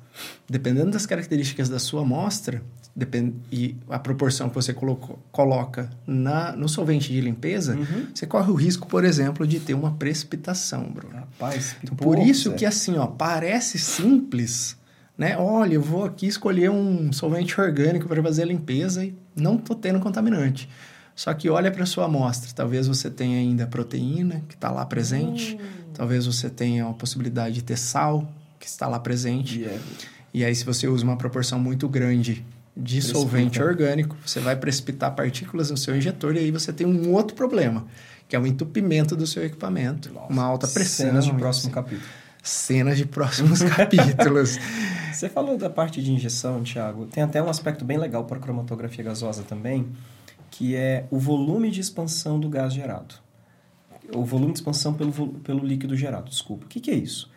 [0.50, 2.64] dependendo das características da sua amostra,
[2.96, 8.08] depend, e a proporção que você colocou, coloca na, no solvente de limpeza, Uhum.
[8.16, 11.14] você corre o risco, por exemplo, de ter uma precipitação, Bruno.
[11.14, 12.56] Rapaz, Então, por isso Zé.
[12.56, 14.77] que assim, ó, parece simples,
[15.18, 15.38] né?
[15.38, 19.74] Olha, eu vou aqui escolher um solvente orgânico para fazer a limpeza e não tô
[19.76, 20.70] tendo contaminante.
[21.16, 25.58] Só que olha para sua amostra, talvez você tenha ainda proteína que está lá presente,
[25.94, 29.60] talvez você tenha a possibilidade de ter sal que está lá presente.
[29.62, 29.80] E é-
[30.34, 33.20] E aí, se você usa uma proporção muito grande de Precipita.
[33.20, 37.36] solvente orgânico, você vai precipitar partículas no seu injetor e aí você tem um outro
[37.36, 37.88] problema,
[38.30, 41.08] que é o entupimento do seu equipamento, Nossa, uma alta pressão.
[41.08, 42.08] Cenas de e próximo assim, capítulo.
[42.48, 44.58] Cenas de próximos capítulos.
[45.14, 47.06] Você falou da parte de injeção, Thiago.
[47.08, 49.88] Tem até um aspecto bem legal para a cromatografia gasosa também,
[50.52, 53.16] que é o volume de expansão do gás gerado.
[54.14, 56.66] O volume de expansão pelo, pelo líquido gerado, desculpa.
[56.66, 57.30] O que, que é isso?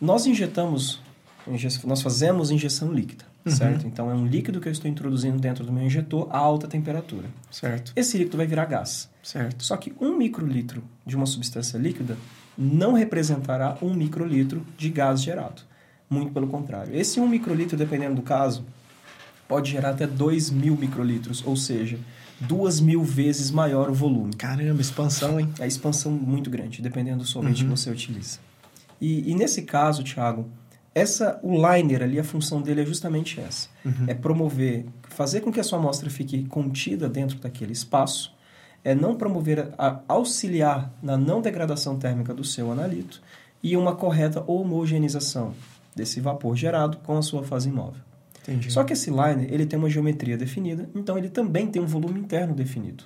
[0.00, 1.00] Nós injetamos,
[1.46, 3.52] inje- nós fazemos injeção líquida, Uhum.
[3.52, 3.86] certo?
[3.88, 7.28] Então é um líquido que eu estou introduzindo dentro do meu injetor a alta temperatura.
[7.50, 9.08] certo, Esse líquido vai virar gás.
[9.22, 9.64] certo.
[9.64, 12.16] Só que um microlitro de uma substância líquida
[12.56, 15.62] não representará um microlitro de gás gerado.
[16.08, 16.94] Muito pelo contrário.
[16.94, 18.64] Esse um microlitro, dependendo do caso,
[19.48, 21.98] pode gerar até 2 mil microlitros, ou seja,
[22.40, 24.32] duas mil vezes maior o volume.
[24.34, 25.48] Caramba, expansão, hein?
[25.60, 28.38] A expansão muito grande, dependendo do solvente que você utiliza.
[29.00, 30.48] E, e nesse caso, Thiago,
[30.94, 33.68] essa, o liner ali, a função dele é justamente essa.
[34.06, 38.31] É promover, fazer com que a sua amostra fique contida dentro daquele espaço,
[38.84, 43.22] é não promover, a, auxiliar na não degradação térmica do seu analito
[43.62, 45.54] e uma correta homogeneização
[45.94, 48.00] desse vapor gerado com a sua fase imóvel.
[48.42, 48.72] Entendi.
[48.72, 52.18] Só que esse liner, ele tem uma geometria definida, então ele também tem um volume
[52.18, 53.04] interno definido.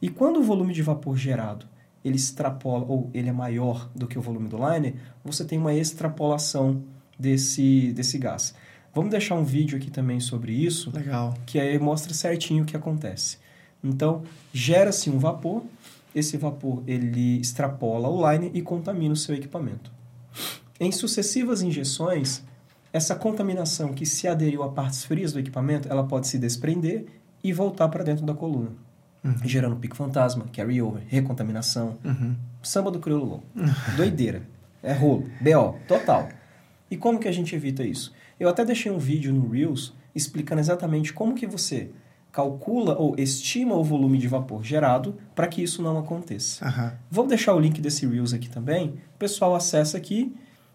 [0.00, 1.66] E quando o volume de vapor gerado,
[2.04, 5.72] ele extrapola, ou ele é maior do que o volume do liner, você tem uma
[5.72, 6.82] extrapolação
[7.18, 8.54] desse, desse gás.
[8.94, 11.32] Vamos deixar um vídeo aqui também sobre isso, Legal.
[11.46, 13.38] que aí mostra certinho o que acontece.
[13.82, 15.62] Então, gera-se um vapor,
[16.14, 19.90] esse vapor ele extrapola o liner e contamina o seu equipamento.
[20.78, 22.42] Em sucessivas injeções,
[22.92, 27.06] essa contaminação que se aderiu a partes frias do equipamento, ela pode se desprender
[27.42, 28.70] e voltar para dentro da coluna,
[29.44, 32.36] gerando pico fantasma, carry-over, recontaminação, Uhum.
[32.62, 33.44] samba do crioulo louco.
[33.96, 34.42] Doideira.
[34.82, 35.28] É rolo.
[35.40, 35.78] BO.
[35.88, 36.28] Total.
[36.90, 38.12] E como que a gente evita isso?
[38.38, 41.90] Eu até deixei um vídeo no Reels explicando exatamente como que você
[42.32, 46.64] calcula ou estima o volume de vapor gerado para que isso não aconteça.
[46.66, 46.92] Aham.
[47.10, 48.94] Vou deixar o link desse Reels aqui também.
[49.14, 50.32] O pessoal acessa aqui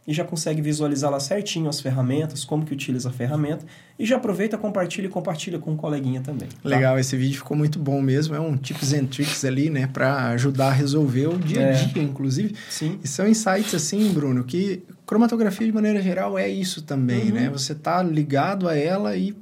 [0.08, 3.66] e já consegue visualizar lá certinho as ferramentas, como que utiliza a ferramenta.
[4.00, 6.48] E já aproveita, compartilha e compartilha com um coleguinha também.
[6.48, 6.56] tá?
[6.64, 8.34] Legal, esse vídeo ficou muito bom mesmo.
[8.34, 9.86] É um tips and tricks ali, né?
[9.88, 11.74] Pra ajudar a resolver o dia a É.
[11.74, 12.56] dia, inclusive.
[12.70, 13.00] Sim.
[13.04, 17.34] E são insights assim, Bruno, que cromatografia de maneira geral é isso também, Uhum.
[17.34, 17.50] né?
[17.50, 19.36] Você tá ligado a ela e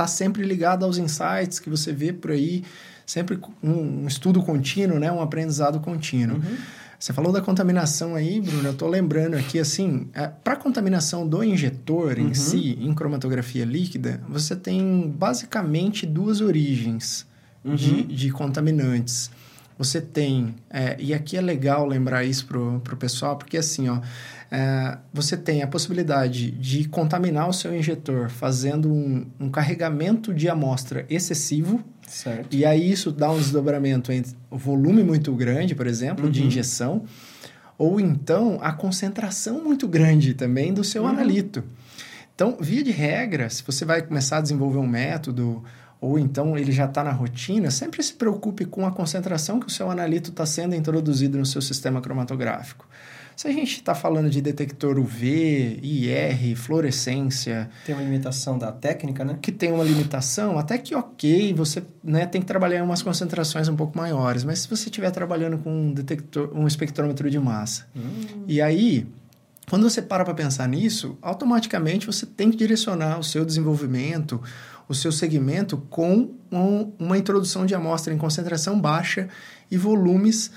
[0.00, 2.64] tá sempre ligado aos insights que você vê por aí,
[3.04, 5.12] sempre um, um estudo contínuo, né?
[5.12, 6.38] Um aprendizado contínuo.
[6.38, 6.56] Uhum.
[6.98, 8.66] Você falou da contaminação aí, Bruno.
[8.68, 10.08] Eu tô lembrando aqui, assim,
[10.42, 12.34] para contaminação do injetor em Uhum.
[12.34, 17.26] si, em cromatografia líquida, você tem basicamente duas origens
[17.62, 17.74] Uhum.
[17.74, 19.30] de, de contaminantes.
[19.80, 23.98] Você tem, é, e aqui é legal lembrar isso pro, pro pessoal, porque assim, ó,
[24.50, 30.50] é, você tem a possibilidade de contaminar o seu injetor fazendo um, um carregamento de
[30.50, 32.54] amostra excessivo, Certo.
[32.54, 36.46] e aí isso dá um desdobramento entre o volume muito grande, por exemplo, de Uhum.
[36.48, 37.04] injeção,
[37.78, 41.08] ou então a concentração muito grande também do seu Uhum.
[41.08, 41.64] analito.
[42.34, 45.62] Então, via de regra, se você vai começar a desenvolver um método,
[46.00, 49.70] ou então ele já está na rotina, sempre se preocupe com a concentração que o
[49.70, 52.88] seu analito está sendo introduzido no seu sistema cromatográfico.
[53.36, 59.24] Se a gente está falando de detector UV, IR, fluorescência, Tem uma limitação da técnica,
[59.24, 59.38] né?
[59.40, 63.66] que tem uma limitação, até que ok, você né, tem que trabalhar em umas concentrações
[63.66, 67.86] um pouco maiores, mas se você estiver trabalhando com um detector, um espectrômetro de massa,
[67.96, 69.06] Hum, e aí,
[69.70, 74.42] quando você para para pensar nisso, automaticamente você tem que direcionar o seu desenvolvimento,
[74.90, 79.28] o seu segmento com um- uma introdução de amostra em concentração baixa
[79.70, 80.50] e volumes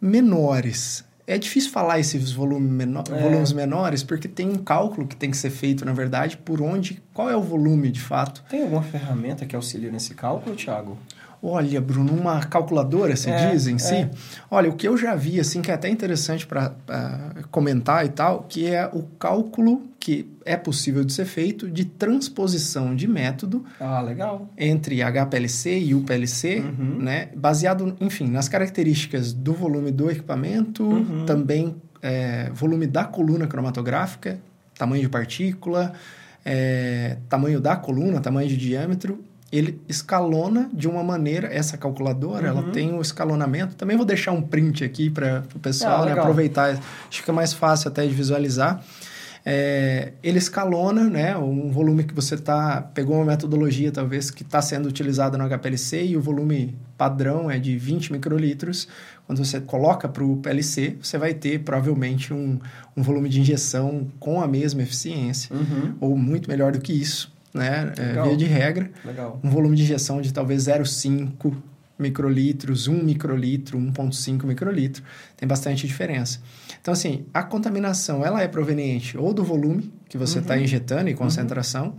[0.00, 1.04] menores.
[1.26, 3.20] É difícil falar esses volume meno- É.
[3.20, 7.00] volumes menores porque tem um cálculo que tem que ser feito, na verdade, por onde,
[7.14, 8.42] qual é o volume de fato.
[8.48, 10.96] Tem alguma ferramenta que auxilia nesse cálculo, Thiago?
[11.42, 13.94] Olha, Bruno, uma calculadora, você É, diz em si?
[13.94, 14.10] é.
[14.50, 16.74] Olha, o que eu já vi, assim, que é até interessante para
[17.50, 22.94] comentar e tal, que é o cálculo que é possível de ser feito de transposição
[22.94, 24.48] de método Ah, legal.
[24.56, 26.98] entre HPLC e UPLC, Uhum.
[27.02, 27.28] né?
[27.36, 31.24] Baseado, enfim, nas características do volume do equipamento, Uhum.
[31.26, 34.38] também é, volume da coluna cromatográfica,
[34.78, 35.92] tamanho de partícula,
[36.42, 39.22] é, tamanho da coluna, tamanho de diâmetro,
[39.52, 42.58] ele escalona de uma maneira, essa calculadora, uhum.
[42.58, 43.74] ela tem um escalonamento.
[43.74, 47.32] Também vou deixar um print aqui para o pessoal ah, né, aproveitar, acho que fica
[47.32, 48.82] mais fácil até de visualizar.
[49.44, 54.60] É, ele escalona né, um volume que você tá pegou uma metodologia talvez que está
[54.60, 58.86] sendo utilizada no HPLC e o volume padrão é de 20 microlitros.
[59.26, 62.60] Quando você coloca para o PLC, você vai ter provavelmente um,
[62.94, 65.94] um volume de injeção com a mesma eficiência uhum.
[66.00, 67.92] ou muito melhor do que isso né?
[67.98, 68.90] É, via de regra.
[69.04, 69.40] Legal.
[69.42, 71.56] Um volume de injeção de talvez 0,5
[71.98, 75.02] microlitros, 1 microlitro, 1,5 microlitro.
[75.36, 76.40] Tem bastante diferença.
[76.80, 80.62] Então, assim, a contaminação ela é proveniente ou do volume que você está uhum.
[80.62, 81.94] injetando e concentração, uhum.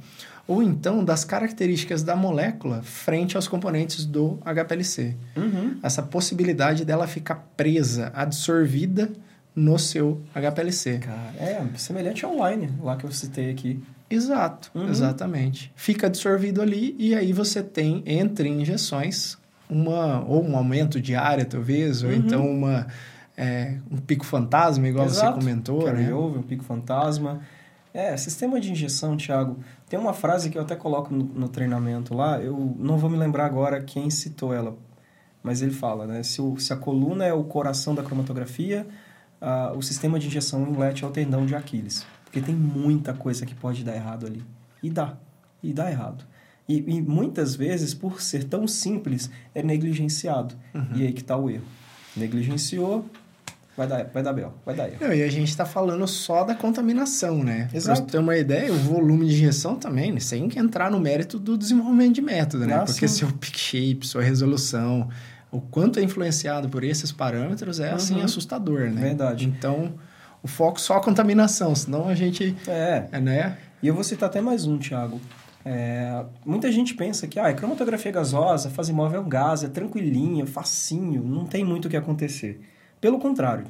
[0.47, 5.15] ou então das características da molécula frente aos componentes do HPLC.
[5.37, 5.79] Uhum.
[5.81, 9.09] Essa possibilidade dela ficar presa, absorvida
[9.55, 10.99] no seu HPLC.
[10.99, 13.81] Cara, é semelhante ao online, lá que eu citei aqui.
[14.11, 14.89] Exato, uhum.
[14.89, 15.71] exatamente.
[15.75, 19.37] Fica absorvido ali e aí você tem, entre injeções,
[19.69, 22.09] uma, ou um aumento de área, talvez, uhum.
[22.09, 22.87] ou então uma,
[23.37, 25.35] é, um pico fantasma, igual Exato.
[25.35, 26.13] você comentou, Carry né?
[26.13, 27.41] Over, um pico fantasma.
[27.93, 29.57] É, sistema de injeção, Thiago,
[29.89, 33.17] tem uma frase que eu até coloco no, no, treinamento lá, eu não vou me
[33.17, 34.77] lembrar agora quem citou ela,
[35.43, 36.23] mas ele fala, né?
[36.23, 38.87] Se, o, se a coluna é o coração da cromatografia,
[39.75, 42.05] o sistema de injeção inlet é o tendão de Aquiles.
[42.31, 44.41] Porque tem muita coisa que pode dar errado ali.
[44.81, 45.17] E dá.
[45.61, 46.23] E dá errado.
[46.67, 50.55] E, e muitas vezes, por ser tão simples, é negligenciado.
[50.73, 50.87] Uhum.
[50.95, 51.65] E aí que está o erro.
[52.15, 53.05] Negligenciou,
[53.75, 54.99] vai dar, vai dar bel, vai dar erro.
[55.01, 57.67] Não, e a gente está falando só da contaminação, né?
[57.73, 58.03] Exato.
[58.03, 60.21] Pra ter uma ideia, o volume de injeção também, né?
[60.21, 62.75] sem entrar no mérito do desenvolvimento de método, né?
[62.75, 63.19] Ah, Porque sim.
[63.19, 65.09] seu peak shape, sua resolução,
[65.51, 68.19] o quanto é influenciado por esses parâmetros é, assim, uhum.
[68.19, 69.01] assim, assustador, né?
[69.01, 69.45] Verdade.
[69.45, 69.95] Então
[70.43, 72.55] o foco só a contaminação, senão a gente.
[72.67, 73.07] É.
[73.11, 73.57] é né?
[73.81, 75.19] E eu vou citar até mais um, Thiago.
[75.63, 79.67] É, muita gente pensa que ah, a cromatografia gasosa, fase móvel é um gás, é
[79.67, 82.59] tranquilinho, facinho, não tem muito o que acontecer.
[82.99, 83.65] Pelo contrário,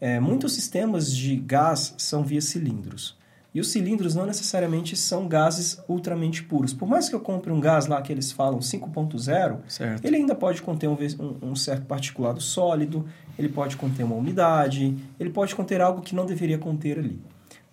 [0.00, 3.16] é, muitos sistemas de gás são via cilindros.
[3.56, 6.74] E os cilindros não necessariamente são gases ultramente puros.
[6.74, 9.60] Por mais que eu compre um gás lá que eles falam 5.0,
[10.04, 13.06] ele ainda pode conter um, um, um, certo particulado sólido,
[13.38, 17.18] ele pode conter uma umidade, ele pode conter algo que não deveria conter ali.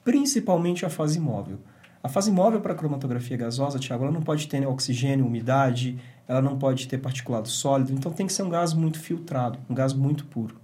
[0.05, 1.59] Principalmente a fase móvel.
[2.01, 5.99] A fase móvel para a cromatografia gasosa, Tiago, ela não pode ter né, oxigênio, umidade,
[6.25, 9.75] ela não pode ter particulado sólido, então tem que ser um gás muito filtrado, um
[9.75, 10.55] gás muito puro.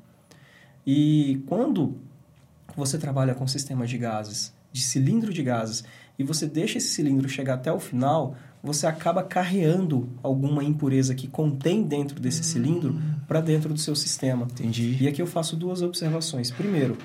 [0.87, 1.97] E quando
[2.73, 5.83] você trabalha com sistemas de gases de cilindro de gases
[6.17, 11.27] e você deixa esse cilindro chegar até o final, você acaba carreando alguma impureza que
[11.27, 12.43] contém dentro desse hum.
[12.43, 14.45] cilindro para dentro do seu sistema.
[14.51, 14.97] Entendi.
[14.99, 16.51] E aqui eu faço duas observações.
[16.51, 16.97] Primeiro,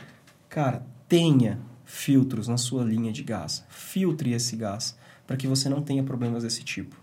[0.49, 3.65] cara, tenha filtros na sua linha de gás.
[3.69, 4.97] Filtre esse gás
[5.27, 6.97] para que você não tenha problemas desse tipo.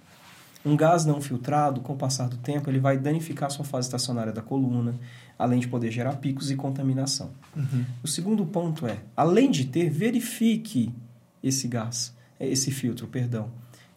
[0.63, 3.87] Um gás não filtrado, com o passar do tempo, ele vai danificar a sua fase
[3.87, 4.93] estacionária da coluna,
[5.41, 7.31] além de poder gerar picos e contaminação.
[7.55, 7.83] Uhum.
[8.03, 10.93] O segundo ponto é, além de ter, verifique
[11.43, 13.49] esse gás, é, esse filtro, perdão.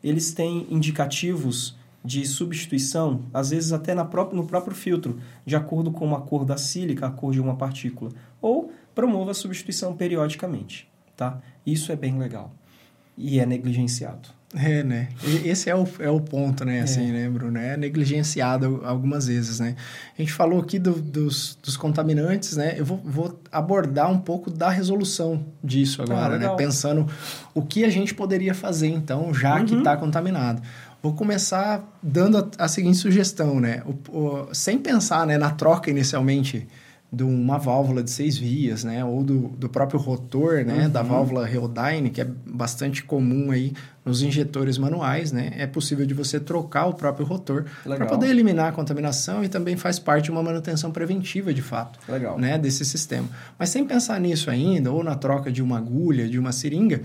[0.02, 5.90] Eles têm indicativos de substituição, às vezes até na própria, no próprio filtro, de acordo
[5.90, 8.10] com a cor da sílica, a cor de uma partícula.
[8.40, 11.42] Ou promova a substituição periodicamente, tá?
[11.66, 12.54] Isso é bem legal.
[13.18, 14.30] E é negligenciado.
[14.56, 15.08] É, né?
[15.44, 16.80] Esse é o, é o ponto, né?
[16.80, 17.12] Assim, é.
[17.12, 17.58] né, Bruno?
[17.58, 19.74] É negligenciado algumas vezes, né?
[20.16, 22.74] A gente falou aqui do, dos, dos contaminantes, né?
[22.76, 26.48] Eu vou, vou abordar um pouco da resolução disso ah, agora, ah, né?
[26.56, 27.06] Pensando
[27.52, 29.66] o que a gente poderia fazer, então, já uhum.
[29.66, 30.62] que está contaminado.
[31.02, 33.82] Vou começar dando a, a seguinte sugestão, né?
[33.84, 36.66] O, o, sem pensar né, na troca inicialmente
[37.14, 39.04] de uma válvula de seis vias, né?
[39.04, 40.84] Ou do, do próprio rotor, né?
[40.84, 40.90] Uhum.
[40.90, 43.72] Da válvula Reodyne, que é bastante comum aí
[44.04, 45.52] nos injetores manuais, né?
[45.56, 49.76] É possível de você trocar o próprio rotor para poder eliminar a contaminação e também
[49.76, 52.38] faz parte de uma manutenção preventiva, de fato, Legal.
[52.38, 52.58] né?
[52.58, 53.28] Desse sistema.
[53.58, 57.00] Mas sem pensar nisso ainda, ou na troca de uma agulha, de uma seringa,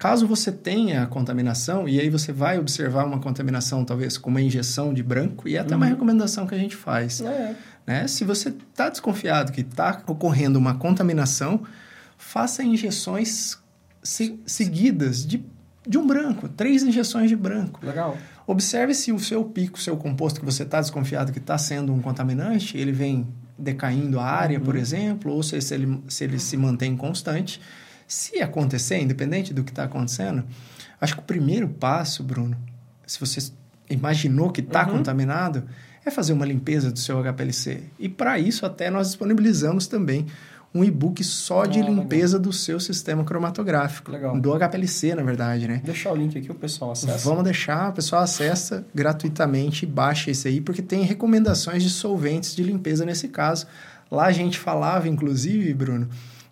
[0.00, 4.40] Caso você tenha a contaminação, e aí você vai observar uma contaminação, talvez com uma
[4.40, 5.76] injeção de branco, e é até uhum.
[5.76, 7.20] uma recomendação que a gente faz.
[7.20, 7.54] É.
[7.90, 8.06] Né?
[8.06, 11.64] Se você está desconfiado que está ocorrendo uma contaminação,
[12.16, 13.58] faça injeções
[14.00, 15.44] se, seguidas de,
[15.84, 17.84] de um branco, três injeções de branco.
[17.84, 18.16] Legal.
[18.46, 22.00] Observe se o seu pico, seu composto que você está desconfiado que está sendo um
[22.00, 23.26] contaminante, ele vem
[23.58, 24.64] decaindo a área, uhum.
[24.64, 27.60] por exemplo, ou se, se, ele, se ele se mantém constante.
[28.06, 30.44] Se acontecer, independente do que está acontecendo,
[31.00, 32.56] acho que o primeiro passo, Bruno,
[33.04, 33.52] se você
[33.88, 34.98] imaginou que está uhum.
[34.98, 35.64] contaminado,
[36.04, 37.82] é fazer uma limpeza do seu HPLC.
[37.98, 40.26] E para isso até nós disponibilizamos também
[40.74, 44.12] um e-book só de Ah, limpeza do seu sistema cromatográfico.
[44.12, 44.38] Legal.
[44.40, 45.82] Do HPLC, na verdade, né?
[45.84, 47.18] Deixar o link aqui, o pessoal acessa.
[47.28, 52.62] Vamos deixar, o pessoal acessa gratuitamente, baixa esse aí, porque tem recomendações de solventes de
[52.62, 53.66] limpeza nesse caso.
[54.10, 56.08] Lá a gente falava, inclusive, Bruno,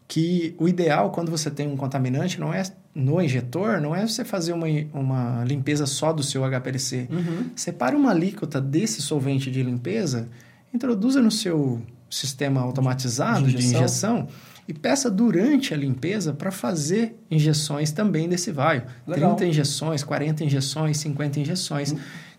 [0.09, 2.65] que o ideal quando você tem um contaminante não é
[2.99, 7.07] no injetor, não é você fazer uma, uma limpeza só do seu HPLC.
[7.09, 7.51] Uhum.
[7.55, 10.29] Separe uma alíquota desse solvente de limpeza,
[10.75, 11.81] introduza no seu
[12.11, 13.79] sistema automatizado De de injeção.
[13.79, 14.29] injeção,
[14.67, 18.83] e peça durante a limpeza para fazer injeções também desse vaio.
[19.07, 19.37] Legal.
[19.37, 21.95] 30 injeções, 40 injeções, 50 injeções.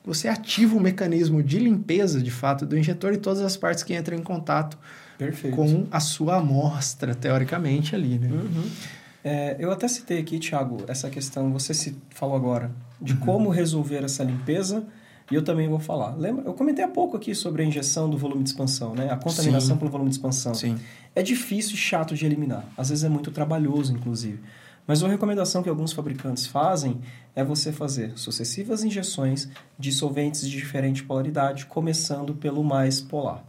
[0.06, 3.96] Você ativa o mecanismo de limpeza, de fato, do injetor e todas as partes que
[3.96, 4.78] entram em contato
[5.18, 5.56] Perfeito.
[5.56, 8.30] com a sua amostra, teoricamente, ali, né?
[8.32, 8.70] Uhum.
[9.24, 14.04] É, eu até citei aqui, Thiago, essa questão, você se falou agora, de como resolver
[14.04, 14.86] essa limpeza,
[15.32, 16.16] e eu também vou falar.
[16.16, 16.46] Lembra?
[16.46, 19.12] Eu comentei há pouco aqui sobre a injeção do volume de expansão, né?
[19.12, 19.80] A contaminação Sim.
[19.80, 20.54] pelo volume de expansão.
[20.56, 20.78] Sim.
[21.16, 22.66] É difícil e chato de eliminar.
[22.76, 24.40] Às vezes é muito trabalhoso, inclusive.
[24.88, 27.00] Mas uma recomendação que alguns fabricantes fazem
[27.36, 33.44] é você fazer sucessivas injeções de solventes de diferente polaridade, começando pelo mais polar.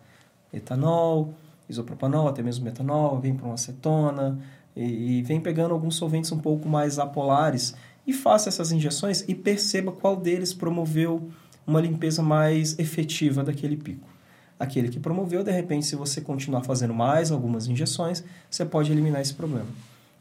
[0.53, 1.33] Etanol,
[1.67, 4.39] isopropanol, até mesmo metanol, vem para uma acetona,
[4.77, 7.75] e, e vem pegando alguns solventes um pouco mais apolares
[8.07, 11.31] e faça essas injeções e perceba qual deles promoveu
[11.67, 14.09] uma limpeza mais efetiva daquele pico.
[14.59, 19.23] Aquele que promoveu, de repente, se você continuar fazendo mais algumas injeções, você pode eliminar
[19.23, 19.69] esse problema.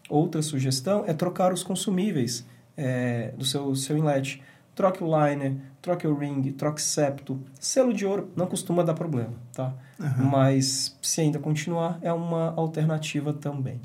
[0.09, 2.45] Outra sugestão é trocar os consumíveis
[2.77, 4.41] é, do seu, seu inlet.
[4.73, 7.37] Troque o liner, troque o ring, troque septo.
[7.59, 9.73] Selo de ouro não costuma dar problema, tá?
[10.31, 13.81] Mas se ainda continuar, é uma alternativa também.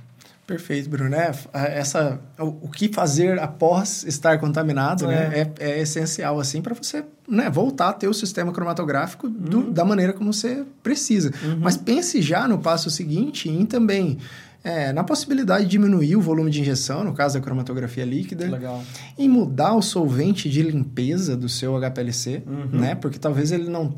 [0.46, 1.14] Perfeito, Bruno.
[1.14, 5.28] É, essa, o, o que fazer após estar contaminado É.
[5.28, 9.70] né, é, é essencial assim para você né, voltar a ter o sistema cromatográfico do-
[9.70, 11.32] da maneira como você precisa.
[11.60, 14.18] Mas pense já no passo seguinte em também
[14.64, 18.82] é, na possibilidade de diminuir o volume de injeção, no caso da cromatografia líquida, Legal.
[19.18, 22.80] em mudar o solvente de limpeza do seu HPLC, Uhum.
[22.80, 22.94] né?
[22.94, 23.94] Porque talvez ele não,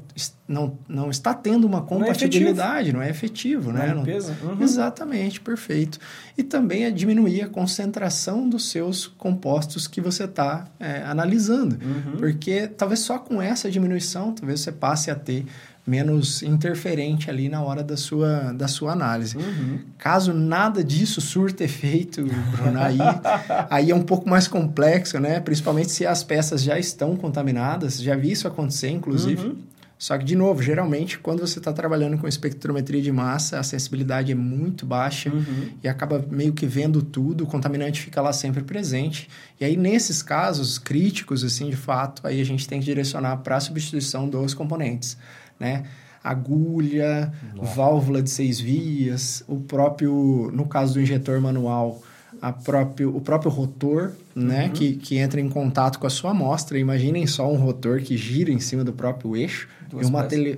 [0.48, 3.88] não, não está tendo uma é compatibilidade, não é efetivo, Na né?
[3.94, 4.36] Não- limpeza?
[4.42, 4.60] Uhum.
[4.60, 6.00] Exatamente, perfeito.
[6.36, 10.66] E também é diminuir a concentração dos seus compostos que você está
[11.08, 11.76] analisando.
[11.80, 12.16] Uhum.
[12.18, 15.46] Porque talvez só com essa diminuição, talvez você passe a ter
[15.86, 19.36] menos interferente ali na hora da sua, da sua análise.
[19.36, 19.78] Uhum.
[19.96, 22.98] Caso nada disso surta efeito, Bruno, aí,
[23.70, 25.38] aí é um pouco mais complexo, né?
[25.38, 28.02] Principalmente se as peças já estão contaminadas.
[28.02, 29.46] Já vi isso acontecer, inclusive.
[29.46, 29.56] Uhum.
[29.98, 34.30] Só que, de novo, geralmente, quando você está trabalhando com espectrometria de massa, a sensibilidade
[34.30, 35.70] é muito baixa Uhum.
[35.82, 39.26] e acaba meio que vendo tudo, o contaminante fica lá sempre presente.
[39.58, 43.56] E aí, nesses casos críticos, assim, de fato, aí a gente tem que direcionar para
[43.56, 45.16] a substituição dos componentes,
[45.58, 45.84] né?
[46.22, 47.32] Agulha,
[47.74, 52.02] válvula de seis vias, o próprio, no caso do injetor manual,
[52.42, 56.78] a próprio, o próprio rotor, né, que, que entra em contato com a sua amostra.
[56.78, 60.12] Imaginem só um rotor que gira em cima do próprio eixo Duas e um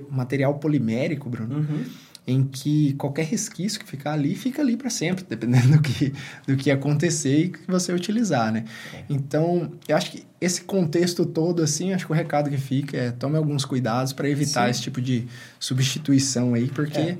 [0.09, 1.85] material polimérico, Bruno, Uhum.
[2.29, 6.13] Em que qualquer resquício que ficar ali, fica ali para sempre, dependendo do que,
[6.47, 8.65] do que acontecer e que você utilizar, né?
[9.09, 13.11] Então, eu acho que esse contexto todo, assim, acho que o recado que fica é
[13.11, 14.71] tome alguns cuidados para evitar Sim.
[14.71, 15.27] esse tipo de
[15.59, 17.17] substituição aí, porque É.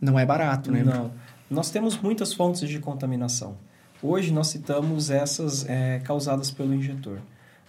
[0.00, 0.82] não é barato, né?
[0.82, 1.12] Não.
[1.48, 3.56] Nós temos muitas fontes de contaminação.
[4.02, 7.18] Hoje nós citamos essas é, causadas pelo injetor.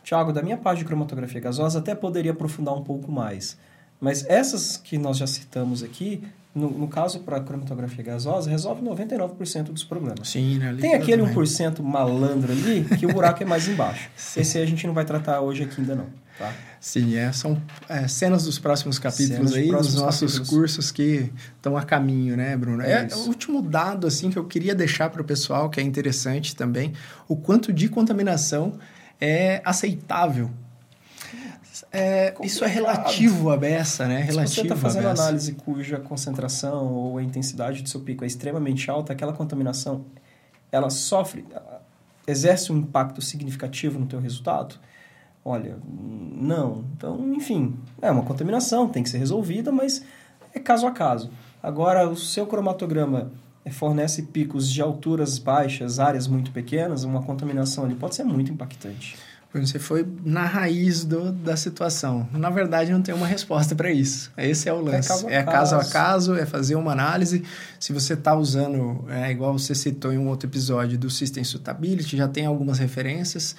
[0.03, 3.57] Tiago, da minha parte de cromatografia gasosa, até poderia aprofundar um pouco mais.
[3.99, 9.63] Mas essas que nós já citamos aqui, no, no caso para cromatografia gasosa, resolve 99%
[9.71, 10.27] dos problemas.
[10.27, 10.75] Sim, né?
[10.79, 11.35] Tem aquele também.
[11.35, 14.09] 1% malandro ali que o buraco é mais embaixo.
[14.35, 16.53] Esse aí a gente não vai tratar hoje aqui ainda não, tá?
[16.79, 20.49] Sim, é, são é, cenas dos próximos capítulos Cenas aí, dos próximos nossos capítulos.
[20.49, 22.81] cursos que estão a caminho, né, Bruno?
[22.81, 23.19] É, Isso.
[23.19, 26.91] o último dado, assim, que eu queria deixar para o pessoal, que é interessante também,
[27.27, 28.73] o quanto de contaminação
[29.21, 30.49] é aceitável.
[31.91, 34.21] É, isso é relativo à beça, né?
[34.21, 38.27] Se você Relativo está fazendo análise cuja concentração ou a intensidade do seu pico é
[38.27, 40.05] extremamente alta, aquela contaminação,
[40.71, 41.45] ela sofre,
[42.27, 44.75] exerce um impacto significativo no teu resultado?
[45.43, 46.85] Olha, não.
[46.95, 50.03] Então, enfim, é uma contaminação, tem que ser resolvida, mas
[50.53, 51.31] é caso a caso.
[51.61, 53.31] Agora, o seu cromatograma
[53.71, 59.15] fornece picos de alturas baixas, áreas muito pequenas, uma contaminação ali pode ser muito impactante.
[59.53, 62.27] Você foi na raiz do, da situação.
[62.31, 64.31] Na verdade, não tem uma resposta para isso.
[64.37, 65.09] Esse é o lance.
[65.09, 65.91] caso a É caso a caso.
[65.91, 67.43] caso, é fazer uma análise.
[67.77, 72.15] Se você está usando, é, igual você citou em um outro episódio do System Suitability,
[72.15, 73.55] já tem algumas referências.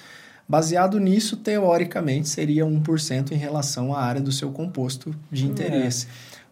[0.49, 6.07] Baseado nisso, teoricamente, seria 1% em relação à área do seu composto de interesse.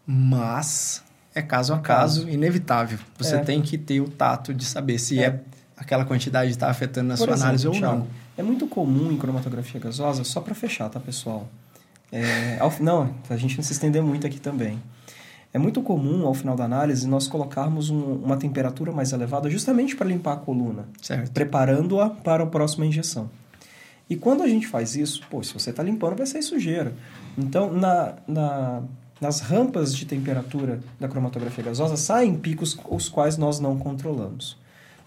[0.06, 3.00] Mas é caso a caso, inevitável.
[3.18, 3.40] Você é.
[3.40, 5.40] tem que ter o tato de saber se é, é
[5.76, 8.08] aquela quantidade está afetando na Por sua exemplo, análise ou não.
[8.38, 11.48] É muito comum em cromatografia gasosa, só para fechar, tá, pessoal?
[12.12, 14.82] É, ao, não, a gente não se estender muito aqui também.
[15.54, 19.96] É muito comum, ao final da análise, nós colocarmos um, uma temperatura mais elevada justamente
[19.96, 20.86] para limpar a coluna,
[21.34, 23.30] preparando-a para a próxima injeção.
[24.10, 26.94] E quando a gente faz isso, pô, se você está limpando, vai sair sujeira.
[27.38, 28.82] Então, na, na,
[29.20, 34.58] nas rampas de temperatura da cromatografia gasosa, saem picos os quais nós não controlamos.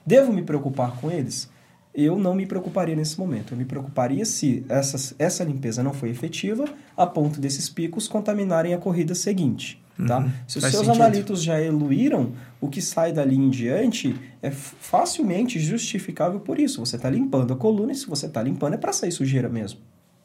[0.06, 1.50] Devo me preocupar com eles?
[1.94, 3.54] Eu não me preocuparia nesse momento.
[3.54, 6.64] Eu me preocuparia se essa, essa limpeza não foi efetiva
[6.96, 9.80] a ponto desses picos contaminarem a corrida seguinte.
[10.06, 10.18] Tá?
[10.18, 11.02] Uhum, se os seus sentido.
[11.02, 16.84] analitos já eluíram, o que sai dali em diante é facilmente justificável por isso.
[16.84, 19.78] Você está limpando a coluna e se você está limpando é para sair sujeira mesmo.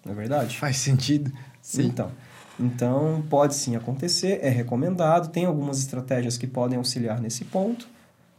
[0.03, 0.57] Não é verdade?
[0.57, 1.31] Faz sentido.
[1.61, 1.85] Sim.
[1.85, 2.11] Então,
[2.59, 7.87] então, pode sim acontecer, é recomendado, tem algumas estratégias que podem auxiliar nesse ponto,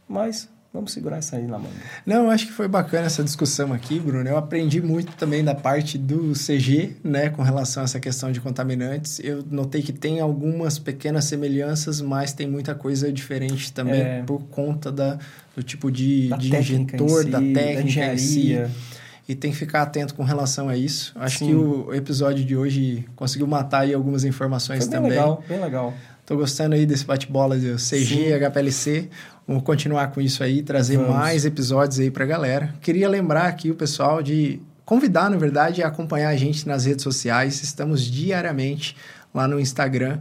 [0.07, 1.69] mas Vamos segurar isso aí na mão.
[2.05, 4.29] Não, acho que foi bacana essa discussão aqui, Bruno.
[4.29, 8.39] Eu aprendi muito também da parte do CG, né, com relação a essa questão de
[8.39, 9.19] contaminantes.
[9.19, 14.23] Eu notei que tem algumas pequenas semelhanças, mas tem muita coisa diferente também é...
[14.23, 15.19] por conta da,
[15.53, 18.67] do tipo de, da de injetor, si, da técnica da engenharia.
[18.67, 18.91] Si.
[19.27, 21.13] E tem que ficar atento com relação a isso.
[21.15, 21.47] Acho Sim.
[21.47, 25.11] que o episódio de hoje conseguiu matar aí algumas informações foi bem também.
[25.11, 25.93] Legal, bem legal.
[26.31, 28.39] Tô gostando aí desse bate-bola de CG, Sim.
[28.39, 29.09] HPLC.
[29.45, 31.13] Vamos continuar com isso aí, trazer Vamos.
[31.13, 32.73] mais episódios aí pra galera.
[32.79, 37.03] Queria lembrar aqui o pessoal de convidar, na verdade, a acompanhar a gente nas redes
[37.03, 37.61] sociais.
[37.61, 38.95] Estamos diariamente
[39.33, 40.19] lá no Instagram.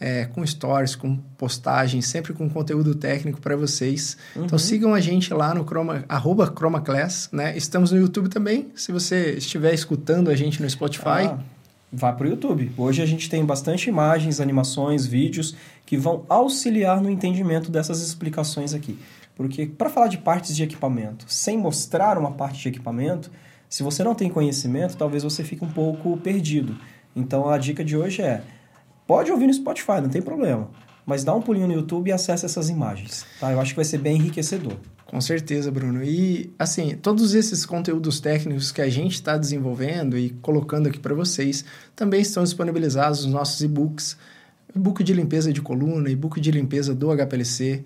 [0.00, 4.16] É, com stories, com postagens, sempre com conteúdo técnico para vocês.
[4.32, 4.46] Então, uhum.
[4.46, 7.56] Então sigam a gente lá no Chroma, arroba ChromaClass, né?
[7.56, 8.72] Estamos no YouTube também.
[8.74, 11.38] Se você estiver escutando a gente no Spotify, ah
[11.92, 12.72] vá para o YouTube.
[12.78, 18.72] Hoje a gente tem bastante imagens, animações, vídeos que vão auxiliar no entendimento dessas explicações
[18.72, 18.98] aqui.
[19.36, 23.30] Porque para falar de partes de equipamento, sem mostrar uma parte de equipamento,
[23.68, 26.76] se você não tem conhecimento, talvez você fique um pouco perdido.
[27.14, 28.42] Então a dica de hoje é:
[29.06, 30.70] pode ouvir no Spotify, não tem problema,
[31.04, 33.26] mas dá um pulinho no YouTube e acesse essas imagens.
[33.38, 33.52] Tá?
[33.52, 34.76] Eu acho que vai ser bem enriquecedor.
[35.12, 36.02] Com certeza, Bruno.
[36.02, 41.14] E, assim, todos esses conteúdos técnicos que a gente está desenvolvendo e colocando aqui para
[41.14, 44.16] vocês também estão disponibilizados nos nossos e-books.
[44.74, 47.84] E-book de limpeza de coluna, e-book de limpeza do HPLC,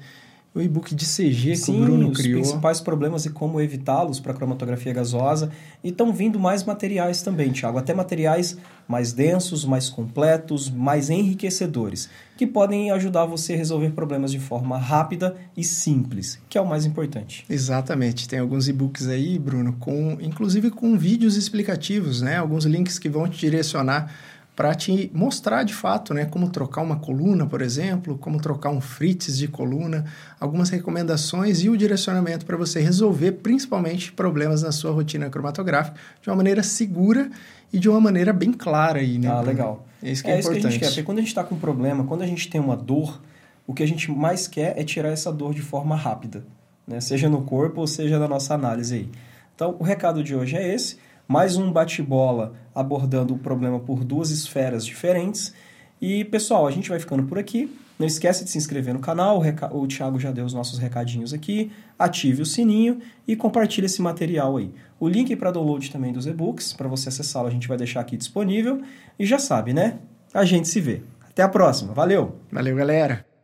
[0.56, 2.40] o e-book de CG Sim, que o Bruno os criou.
[2.40, 5.50] os principais problemas e como evitá-los para cromatografia gasosa.
[5.84, 7.76] E estão vindo mais materiais também, Tiago.
[7.76, 8.56] Até materiais
[8.88, 14.78] mais densos, mais completos, mais enriquecedores, que podem ajudar você a resolver problemas de forma
[14.78, 17.44] rápida e simples, que é o mais importante.
[17.50, 18.26] Exatamente.
[18.26, 22.38] Tem alguns e-books aí, Bruno, com inclusive com vídeos explicativos, né?
[22.38, 24.10] Alguns links que vão te direcionar
[24.56, 28.80] para te mostrar de fato né, como trocar uma coluna, por exemplo, como trocar um
[28.80, 30.06] frites de coluna,
[30.40, 36.30] algumas recomendações e o direcionamento para você resolver principalmente problemas na sua rotina cromatográfica de
[36.30, 37.30] uma maneira segura
[37.70, 39.28] e de uma maneira bem clara aí, né?
[39.28, 39.86] Ah, legal.
[40.02, 40.58] É isso que é, é importante.
[40.58, 42.26] Isso que a gente quer, porque quando a gente está com um problema, quando a
[42.26, 43.20] gente tem uma dor,
[43.66, 46.42] o que a gente mais quer é tirar essa dor de forma rápida,
[46.86, 46.98] né?
[47.00, 49.10] Seja no corpo ou seja na nossa análise aí.
[49.54, 50.96] Então, o recado de hoje é esse
[51.28, 55.52] mais um bate-bola abordando o problema por duas esferas diferentes.
[56.00, 57.74] E, pessoal, a gente vai ficando por aqui.
[57.98, 61.72] Não esquece de se inscrever no canal, o Thiago já deu os nossos recadinhos aqui.
[61.98, 64.70] Ative o sininho e compartilhe esse material aí.
[65.00, 68.16] O link para download também dos e-books, para você acessá-lo, a gente vai deixar aqui
[68.16, 68.82] disponível.
[69.18, 69.98] E já sabe, né?
[70.34, 71.02] A gente se vê.
[71.26, 71.94] Até a próxima.
[71.94, 72.36] Valeu!
[72.52, 73.35] Valeu, galera!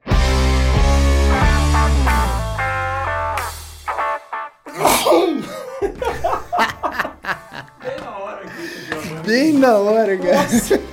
[9.33, 10.92] Bem na hora, cara.